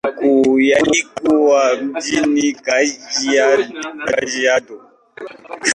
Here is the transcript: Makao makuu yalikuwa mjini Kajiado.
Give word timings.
Makao 0.03 0.21
makuu 0.23 0.59
yalikuwa 0.59 1.75
mjini 1.81 2.53
Kajiado. 2.53 4.81